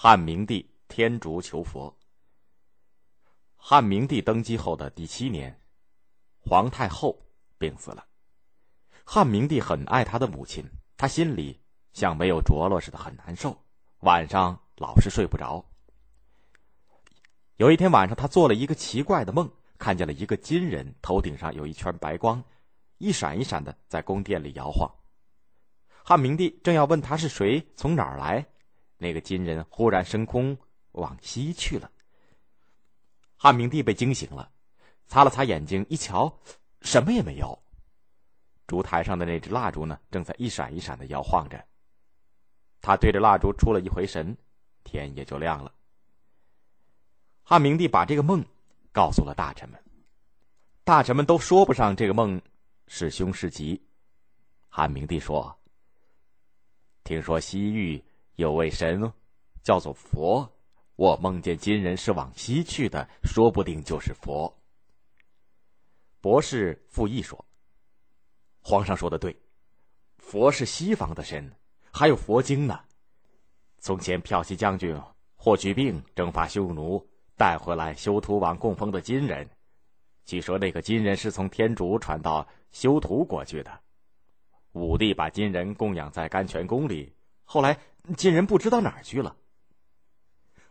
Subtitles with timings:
[0.00, 1.92] 汉明帝天竺求佛。
[3.56, 5.60] 汉明帝登基后的第七年，
[6.38, 7.20] 皇太后
[7.58, 8.06] 病死了。
[9.02, 10.64] 汉明帝很爱他的母亲，
[10.96, 11.60] 他心里
[11.92, 13.60] 像没有着落似的，很难受，
[14.02, 15.68] 晚上老是睡不着。
[17.56, 22.40] 有一天晚上，他做了一个奇怪的梦，看见了一个金人，头顶上有一圈白光，
[22.98, 24.88] 一闪一闪的在宫殿里摇晃。
[26.04, 28.46] 汉明帝正要问他是谁，从哪儿来，
[28.98, 30.56] 那个金人忽然升空
[30.92, 31.90] 往西去了。
[33.36, 34.50] 汉明帝被惊醒了，
[35.06, 36.30] 擦了擦眼睛，一瞧，
[36.82, 37.58] 什么也没有。
[38.66, 41.64] 烛台上的那只蜡烛呢，正在一闪一闪的摇晃着。
[42.80, 44.36] 他对着蜡烛出了一回神，
[44.84, 45.72] 天也就亮了。
[47.42, 48.44] 汉明帝把这个梦
[48.92, 49.82] 告诉了大臣们，
[50.84, 52.40] 大臣们都说不上这个梦
[52.88, 53.80] 是凶是吉。
[54.68, 55.56] 汉明帝说。
[57.04, 58.04] 听说西域
[58.38, 59.12] 有位神，
[59.64, 60.48] 叫做佛。
[60.94, 64.56] 我梦见金人是往西去的，说不定就是佛。
[66.20, 67.44] 博士傅毅说
[68.62, 69.36] ：“皇上说的对，
[70.18, 71.52] 佛是西方的神，
[71.90, 72.78] 还有佛经呢。
[73.80, 74.96] 从前骠骑将军
[75.34, 77.04] 霍去病征伐匈奴，
[77.36, 79.50] 带回来修图王供奉的金人，
[80.24, 83.80] 据说那个金人是从天竺传到修图国去的。”
[84.74, 87.12] 武帝把金人供养在甘泉宫里，
[87.42, 87.76] 后来
[88.16, 89.36] 金人不知道哪儿去了。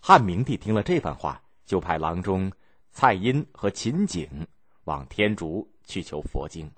[0.00, 2.50] 汉明帝听了这番话，就派郎中
[2.90, 4.46] 蔡阴和秦景
[4.84, 6.70] 往天竺去求佛经。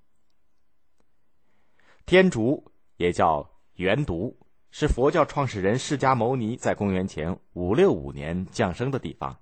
[2.07, 2.65] 天竺
[2.97, 4.37] 也叫元毒，
[4.71, 9.39] 是佛教创始人释迦牟尼在公元前五六五年降生的地方。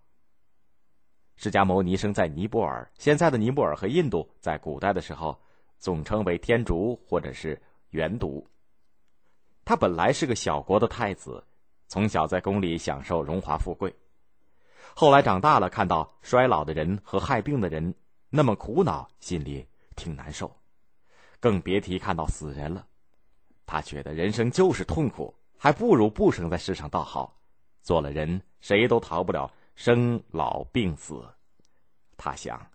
[1.37, 5.41] 释迦牟尼生在尼泊尔，现在的尼泊尔和印度，在古代的时候
[5.79, 7.61] 总称为天竺或者是。
[7.93, 8.49] 元独。
[9.65, 11.45] 他本来是个小国的太子，
[11.89, 13.95] 从小在宫里享受荣华富贵。
[14.95, 17.95] 后来长大了，看到衰老的人和害病的人
[18.29, 20.55] 那么苦恼，心里挺难受，
[21.41, 22.87] 更别提看到死人了。
[23.65, 27.39] 他觉得人生就是痛苦，还不如不生在世上倒好。
[27.83, 31.25] 做了人，谁都逃不了生老病死。
[32.17, 32.67] 他想，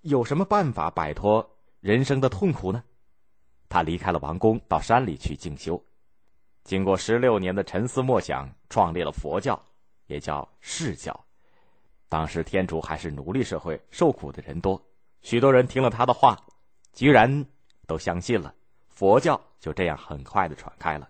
[0.00, 2.82] 有什么办法摆脱人生的痛苦呢？
[3.70, 5.82] 他离开了王宫，到山里去静修。
[6.64, 9.58] 经过十六年的沉思默想，创立了佛教，
[10.06, 11.18] 也叫释教。
[12.08, 14.82] 当时天竺还是奴隶社会，受苦的人多，
[15.22, 16.36] 许多人听了他的话，
[16.92, 17.46] 居然
[17.86, 18.52] 都相信了。
[18.88, 21.08] 佛教就这样很快的传开了。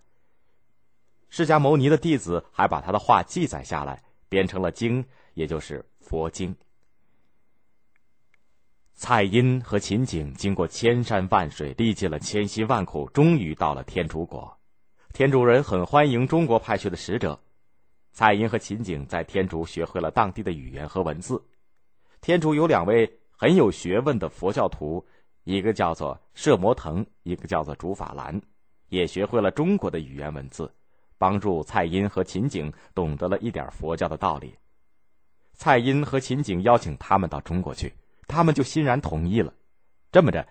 [1.31, 6.55] 释迦牟尼的弟子还把他的话记载下来，编成了经，也就是佛经。
[9.03, 14.59] 蔡阴和秦景经过千山万水，历尽了千辛万苦，终于到了天竺国。
[15.15, 17.41] 天竺人很欢迎中国派去的使者。
[18.13, 21.43] 蔡阴和秦景在天竺学会了当地的语言和文字。
[22.21, 25.03] 天竺有两位很有学问的佛教徒，
[25.45, 28.39] 一个叫做摄摩腾，一个叫做竺法兰，
[28.91, 30.71] 也学会了中国的语言文字，
[31.17, 34.55] 帮助蔡阴和秦景懂得了一点佛教的道理。
[35.55, 37.91] 蔡阴和秦景邀请他们到中国去。
[38.31, 39.53] 他们就欣然同意了。
[40.13, 40.47] 这么着，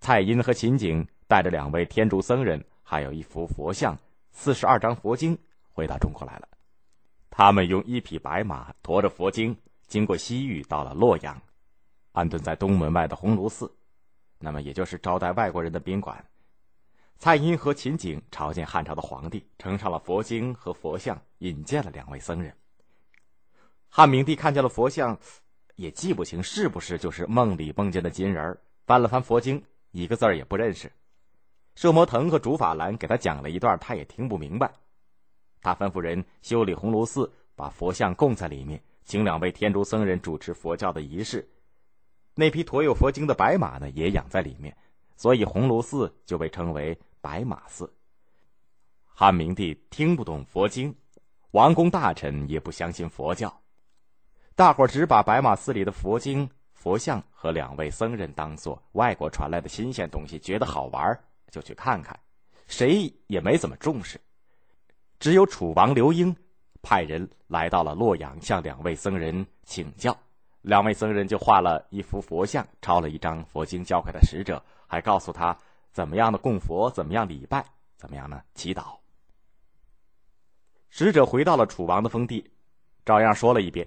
[0.00, 3.98] 蔡阴和秦景带着两位天竺僧人，还有一幅佛像、
[4.30, 5.36] 四十二张佛经，
[5.72, 6.48] 回到中国来了。
[7.30, 9.56] 他们用一匹白马驮着佛经，
[9.86, 11.40] 经过西域，到了洛阳，
[12.12, 13.74] 安顿在东门外的鸿胪寺，
[14.38, 16.22] 那么也就是招待外国人的宾馆。
[17.18, 22.54] 蔡阴和秦景朝见汉朝的皇帝，呈上了佛经和佛像，引荐了两位僧人。
[23.88, 25.18] 汉明帝看见了佛像。
[25.76, 30.92] 也记不清是不是就是梦里梦见的金人儿翻了翻佛经，一个字儿也不认识。
[31.74, 34.72] 摄摩腾和竺法兰给他讲了一段，他也听不明白。
[35.60, 41.48] 他吩咐人修理鸿胪寺，把佛像供在里面，请两位天竺僧人主持佛教的仪式。
[42.34, 44.76] 那匹驮有佛经的白马呢，也养在里面，
[45.16, 47.92] 所以鸿胪寺就被称为白马寺。
[49.06, 50.94] 汉明帝听不懂佛经，
[51.52, 53.61] 王公大臣也不相信佛教。
[54.62, 61.18] 大伙儿只把白马寺里的佛经、佛像和两位僧人当做外国传来的新鲜东西，觉得好玩，
[61.50, 62.16] 就去看看，
[62.68, 64.20] 谁也没怎么重视。
[65.18, 66.32] 只有楚王刘英
[66.80, 70.16] 派人来到了洛阳，向两位僧人请教。
[70.60, 75.58] 两位僧人就画了一幅佛像，抄了一张佛经交给了使者，还告诉他
[75.90, 77.64] 怎么样的供佛，怎么样礼拜，
[77.96, 78.96] 怎么样呢祈祷。
[80.88, 82.48] 使者回到了楚王的封地，
[83.04, 83.84] 照样说了一遍。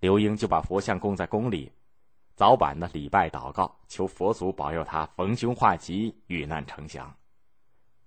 [0.00, 1.70] 刘英就把佛像供在宫里，
[2.34, 7.14] 早晚呢礼拜祷告，求佛祖保佑他逢凶化吉，遇难成祥。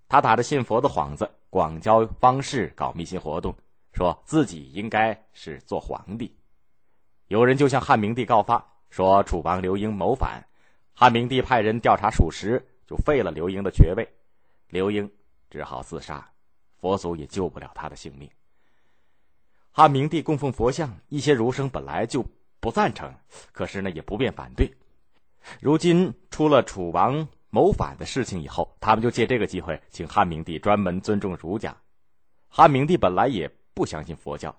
[0.07, 3.55] 他打着信佛的幌子，广交方士，搞迷信活动，
[3.91, 6.35] 说自己应该是做皇帝。
[7.27, 10.43] 有人就向汉明帝告发，说楚王刘英谋反，
[10.95, 14.07] 汉明帝派人调查属实，就废了刘英的爵位，
[14.67, 15.07] 刘英
[15.47, 16.27] 只好自杀，
[16.75, 18.27] 佛祖也救不了他的性命。
[19.75, 22.23] 汉明帝供奉佛像，一些儒生本来就
[22.59, 23.11] 不赞成，
[23.51, 24.71] 可是呢也不便反对。
[25.59, 31.75] 如今出了楚王谋反的事情以后，他们就借这个机会请汉明帝专门尊重儒家。
[32.47, 34.55] 汉明帝本来也不相信佛教，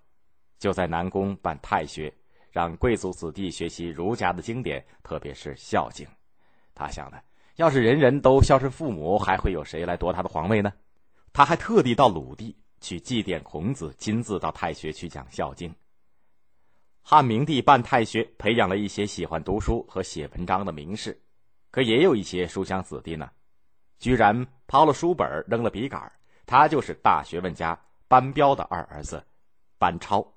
[0.58, 2.12] 就在南宫办太学，
[2.50, 6.04] 让贵族子弟学习儒家的经典，特别是《孝经》。
[6.74, 7.18] 他想呢，
[7.54, 10.72] 要是人人都孝顺父母，还会有谁来夺他的皇位呢？
[11.32, 15.70] 他还特地到鲁地去祭奠孔子，亲自到太学去讲《孝经》。
[17.02, 21.20] 汉明帝办太学，培养了一些喜欢读书和写文章的名士，
[21.70, 23.30] 可也有一些书香子弟呢，
[23.98, 26.10] 居然抛了书本，扔了笔杆。
[26.46, 27.78] 他就是大学问家
[28.08, 29.24] 班彪的二儿子
[29.78, 30.33] 班超。